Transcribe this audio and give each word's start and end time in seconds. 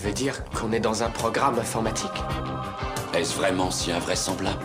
Tu 0.00 0.06
veux 0.06 0.14
dire 0.14 0.42
qu'on 0.52 0.72
est 0.72 0.80
dans 0.80 1.02
un 1.02 1.10
programme 1.10 1.58
informatique 1.58 2.10
Est-ce 3.12 3.36
vraiment 3.36 3.70
si 3.70 3.92
invraisemblable 3.92 4.64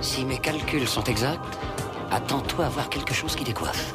Si 0.00 0.24
mes 0.24 0.38
calculs 0.38 0.88
sont 0.88 1.04
exacts, 1.04 1.44
attends-toi 2.10 2.64
à 2.64 2.68
voir 2.70 2.88
quelque 2.88 3.12
chose 3.12 3.36
qui 3.36 3.44
décoiffe. 3.44 3.94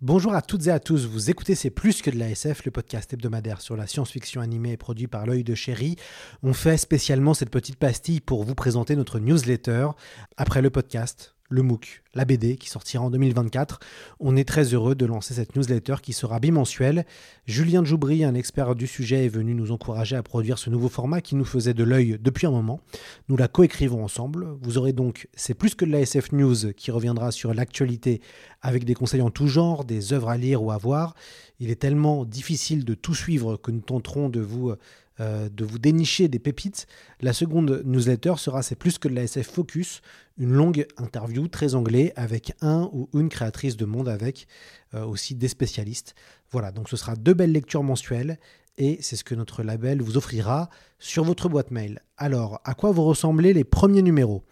Bonjour 0.00 0.34
à 0.34 0.42
toutes 0.42 0.66
et 0.66 0.72
à 0.72 0.80
tous, 0.80 1.06
vous 1.06 1.30
écoutez 1.30 1.54
C'est 1.54 1.70
plus 1.70 2.02
que 2.02 2.10
de 2.10 2.18
la 2.18 2.30
SF, 2.30 2.64
le 2.64 2.72
podcast 2.72 3.12
hebdomadaire 3.12 3.60
sur 3.60 3.76
la 3.76 3.86
science-fiction 3.86 4.40
animée 4.40 4.72
et 4.72 4.76
produit 4.76 5.06
par 5.06 5.26
l'œil 5.26 5.44
de 5.44 5.54
chéri. 5.54 5.94
On 6.42 6.54
fait 6.54 6.76
spécialement 6.76 7.34
cette 7.34 7.50
petite 7.50 7.76
pastille 7.76 8.20
pour 8.20 8.42
vous 8.42 8.56
présenter 8.56 8.96
notre 8.96 9.20
newsletter. 9.20 9.90
Après 10.36 10.60
le 10.60 10.70
podcast, 10.70 11.36
le 11.48 11.62
MOOC, 11.62 12.02
la 12.14 12.24
BD 12.24 12.56
qui 12.56 12.68
sortira 12.68 13.04
en 13.04 13.10
2024. 13.10 13.80
On 14.20 14.36
est 14.36 14.46
très 14.46 14.74
heureux 14.74 14.94
de 14.94 15.06
lancer 15.06 15.34
cette 15.34 15.56
newsletter 15.56 15.96
qui 16.02 16.12
sera 16.12 16.40
bimensuelle. 16.40 17.06
Julien 17.46 17.84
Joubry, 17.84 18.24
un 18.24 18.34
expert 18.34 18.74
du 18.74 18.86
sujet, 18.86 19.24
est 19.24 19.30
venu 19.30 19.54
nous 19.54 19.72
encourager 19.72 20.16
à 20.16 20.22
produire 20.22 20.58
ce 20.58 20.70
nouveau 20.70 20.88
format 20.88 21.20
qui 21.20 21.36
nous 21.36 21.44
faisait 21.44 21.74
de 21.74 21.84
l'œil 21.84 22.18
depuis 22.20 22.46
un 22.46 22.50
moment. 22.50 22.80
Nous 23.28 23.36
la 23.36 23.48
coécrivons 23.48 24.04
ensemble. 24.04 24.46
Vous 24.60 24.78
aurez 24.78 24.92
donc 24.92 25.28
C'est 25.34 25.54
plus 25.54 25.74
que 25.74 25.84
de 25.84 25.90
la 25.90 26.00
SF 26.00 26.32
News 26.32 26.72
qui 26.76 26.90
reviendra 26.90 27.32
sur 27.32 27.54
l'actualité 27.54 28.20
avec 28.60 28.84
des 28.84 28.94
conseils 28.94 29.22
en 29.22 29.30
tout 29.30 29.48
genre, 29.48 29.84
des 29.84 30.12
œuvres 30.12 30.28
à 30.28 30.36
lire 30.36 30.62
ou 30.62 30.70
à 30.70 30.78
voir. 30.78 31.14
Il 31.60 31.70
est 31.70 31.80
tellement 31.80 32.24
difficile 32.24 32.84
de 32.84 32.94
tout 32.94 33.14
suivre 33.14 33.56
que 33.56 33.70
nous 33.70 33.80
tenterons 33.80 34.28
de 34.28 34.40
vous 34.40 34.72
euh, 35.20 35.48
de 35.48 35.64
vous 35.64 35.78
dénicher 35.78 36.28
des 36.28 36.38
pépites. 36.38 36.86
La 37.20 37.32
seconde 37.32 37.82
newsletter 37.84 38.34
sera 38.36 38.62
C'est 38.62 38.76
plus 38.76 38.98
que 38.98 39.08
de 39.08 39.14
la 39.14 39.24
SF 39.24 39.48
Focus, 39.48 40.00
une 40.38 40.52
longue 40.52 40.86
interview 40.96 41.48
très 41.48 41.74
anglais 41.74 42.12
avec 42.16 42.52
un 42.60 42.88
ou 42.92 43.08
une 43.14 43.28
créatrice 43.28 43.76
de 43.76 43.84
monde 43.84 44.08
avec 44.08 44.46
euh, 44.94 45.04
aussi 45.04 45.34
des 45.34 45.48
spécialistes. 45.48 46.14
Voilà, 46.50 46.70
donc 46.70 46.88
ce 46.88 46.96
sera 46.96 47.16
deux 47.16 47.34
belles 47.34 47.52
lectures 47.52 47.82
mensuelles 47.82 48.38
et 48.78 48.98
c'est 49.00 49.16
ce 49.16 49.24
que 49.24 49.34
notre 49.34 49.62
label 49.62 50.00
vous 50.00 50.16
offrira 50.16 50.70
sur 50.98 51.24
votre 51.24 51.48
boîte 51.48 51.70
mail. 51.70 52.00
Alors, 52.16 52.60
à 52.64 52.74
quoi 52.74 52.92
vous 52.92 53.04
ressemblez 53.04 53.52
les 53.52 53.64
premiers 53.64 54.02
numéros? 54.02 54.44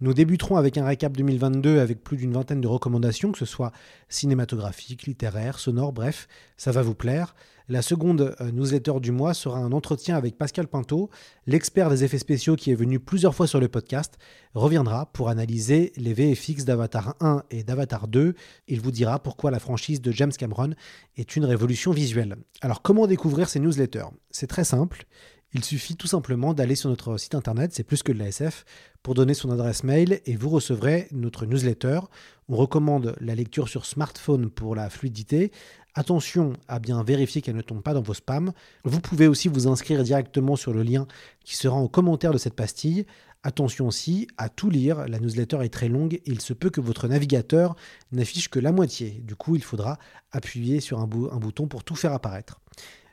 Nous 0.00 0.12
débuterons 0.12 0.56
avec 0.56 0.76
un 0.76 0.84
récap 0.84 1.16
2022 1.16 1.80
avec 1.80 2.02
plus 2.02 2.16
d'une 2.16 2.32
vingtaine 2.32 2.60
de 2.60 2.68
recommandations, 2.68 3.32
que 3.32 3.38
ce 3.38 3.46
soit 3.46 3.72
cinématographiques, 4.08 5.04
littéraires, 5.04 5.58
sonores, 5.58 5.92
bref, 5.92 6.28
ça 6.56 6.70
va 6.70 6.82
vous 6.82 6.94
plaire. 6.94 7.34
La 7.68 7.82
seconde 7.82 8.36
euh, 8.40 8.52
newsletter 8.52 9.00
du 9.00 9.10
mois 9.10 9.34
sera 9.34 9.58
un 9.58 9.72
entretien 9.72 10.16
avec 10.16 10.38
Pascal 10.38 10.68
Pinto, 10.68 11.10
l'expert 11.46 11.90
des 11.90 12.04
effets 12.04 12.18
spéciaux 12.18 12.54
qui 12.54 12.70
est 12.70 12.76
venu 12.76 13.00
plusieurs 13.00 13.34
fois 13.34 13.48
sur 13.48 13.58
le 13.58 13.66
podcast, 13.66 14.18
reviendra 14.54 15.06
pour 15.06 15.30
analyser 15.30 15.92
les 15.96 16.14
VFX 16.14 16.64
d'Avatar 16.64 17.16
1 17.20 17.42
et 17.50 17.64
d'Avatar 17.64 18.06
2. 18.06 18.34
Il 18.68 18.80
vous 18.80 18.92
dira 18.92 19.18
pourquoi 19.18 19.50
la 19.50 19.58
franchise 19.58 20.00
de 20.00 20.12
James 20.12 20.30
Cameron 20.30 20.74
est 21.16 21.34
une 21.34 21.44
révolution 21.44 21.90
visuelle. 21.90 22.36
Alors 22.60 22.82
comment 22.82 23.08
découvrir 23.08 23.48
ces 23.48 23.58
newsletters? 23.58 24.10
C'est 24.30 24.46
très 24.46 24.64
simple. 24.64 25.06
Il 25.56 25.64
suffit 25.64 25.96
tout 25.96 26.06
simplement 26.06 26.52
d'aller 26.52 26.74
sur 26.74 26.90
notre 26.90 27.16
site 27.16 27.34
internet, 27.34 27.72
c'est 27.72 27.82
plus 27.82 28.02
que 28.02 28.12
de 28.12 28.18
la 28.18 28.28
SF, 28.28 28.66
pour 29.02 29.14
donner 29.14 29.32
son 29.32 29.50
adresse 29.50 29.84
mail 29.84 30.20
et 30.26 30.36
vous 30.36 30.50
recevrez 30.50 31.08
notre 31.12 31.46
newsletter. 31.46 32.00
On 32.50 32.56
recommande 32.56 33.16
la 33.22 33.34
lecture 33.34 33.66
sur 33.66 33.86
smartphone 33.86 34.50
pour 34.50 34.74
la 34.74 34.90
fluidité. 34.90 35.52
Attention 35.94 36.52
à 36.68 36.78
bien 36.78 37.02
vérifier 37.02 37.40
qu'elle 37.40 37.56
ne 37.56 37.62
tombe 37.62 37.82
pas 37.82 37.94
dans 37.94 38.02
vos 38.02 38.12
spams. 38.12 38.52
Vous 38.84 39.00
pouvez 39.00 39.28
aussi 39.28 39.48
vous 39.48 39.66
inscrire 39.66 40.02
directement 40.02 40.56
sur 40.56 40.74
le 40.74 40.82
lien 40.82 41.06
qui 41.42 41.56
sera 41.56 41.76
en 41.76 41.88
commentaire 41.88 42.34
de 42.34 42.38
cette 42.38 42.52
pastille. 42.52 43.06
Attention 43.42 43.86
aussi 43.86 44.28
à 44.36 44.50
tout 44.50 44.68
lire, 44.68 45.08
la 45.08 45.18
newsletter 45.20 45.64
est 45.64 45.72
très 45.72 45.88
longue 45.88 46.16
et 46.16 46.22
il 46.26 46.42
se 46.42 46.52
peut 46.52 46.68
que 46.68 46.82
votre 46.82 47.08
navigateur 47.08 47.76
n'affiche 48.12 48.50
que 48.50 48.58
la 48.58 48.72
moitié. 48.72 49.22
Du 49.24 49.36
coup, 49.36 49.56
il 49.56 49.62
faudra 49.62 49.98
appuyer 50.32 50.80
sur 50.80 51.00
un 51.00 51.06
bouton 51.06 51.66
pour 51.66 51.82
tout 51.82 51.94
faire 51.96 52.12
apparaître. 52.12 52.60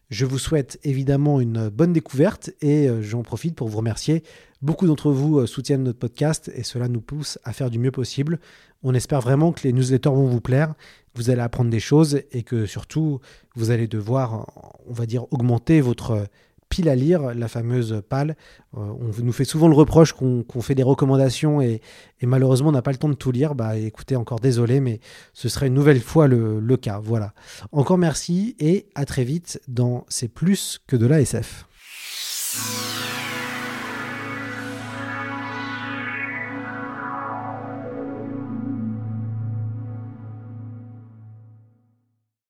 Je 0.10 0.26
vous 0.26 0.38
souhaite 0.38 0.80
évidemment 0.84 1.40
une 1.40 1.70
bonne 1.70 1.94
découverte 1.94 2.52
et 2.62 2.88
euh, 2.88 3.02
j'en 3.02 3.24
profite 3.24 3.56
pour 3.56 3.68
vous 3.68 3.78
remercier. 3.78 4.24
Beaucoup 4.62 4.86
d'entre 4.86 5.12
vous 5.12 5.40
euh, 5.40 5.48
soutiennent 5.48 5.84
notre 5.84 6.00
podcast 6.00 6.52
et 6.56 6.64
cela 6.64 6.88
nous 6.88 7.02
pousse 7.02 7.40
à 7.44 7.54
faire 7.54 7.70
du 7.70 7.80
mieux 7.80 7.92
possible. 7.92 8.40
On 8.84 8.94
espère 8.94 9.22
vraiment 9.22 9.52
que 9.52 9.64
les 9.64 9.74
newsletters 9.74 10.10
vont 10.10 10.28
vous 10.28 10.42
plaire, 10.42 10.76
vous 11.16 11.30
allez 11.30 11.42
apprendre 11.42 11.70
des 11.70 11.80
choses 11.80 12.22
et 12.32 12.44
que 12.44 12.66
surtout 12.66 13.22
vous 13.56 13.72
allez 13.72 13.88
devoir, 13.88 14.82
on 14.88 14.94
va 14.94 15.06
dire, 15.06 15.26
augmenter 15.32 15.80
votre 15.80 16.28
à 16.82 16.96
lire, 16.96 17.34
la 17.34 17.48
fameuse 17.48 18.02
pale. 18.08 18.36
Euh, 18.76 18.80
on 18.80 19.12
nous 19.24 19.32
fait 19.32 19.46
souvent 19.46 19.68
le 19.68 19.76
reproche 19.76 20.14
qu'on 20.14 20.62
fait 20.62 20.76
des 20.76 20.84
recommandations 20.84 21.62
et, 21.62 21.82
malheureusement 22.22 22.70
on 22.70 22.74
n'a 22.74 22.82
pas 22.82 22.92
le 22.92 22.98
temps 22.98 23.10
de 23.10 23.14
tout 23.14 23.32
lire. 23.32 23.56
Bah 23.56 23.78
écoutez, 23.78 24.16
encore 24.16 24.40
désolé, 24.40 24.80
mais 24.80 25.00
ce 25.34 25.50
serait 25.50 25.68
une 25.68 25.74
nouvelle 25.74 26.02
fois 26.02 26.28
le, 26.28 26.60
le 26.60 26.78
cas. 26.78 27.00
Voilà. 27.04 27.34
Encore 27.72 27.98
merci 27.98 28.56
et 28.60 28.88
à 28.96 29.06
très 29.06 29.24
vite 29.24 29.62
dans 29.68 30.06
C'est 30.10 30.30
plus 30.30 30.82
que 30.88 30.96
de 30.96 31.06
la 31.06 31.22
SF. 31.22 31.66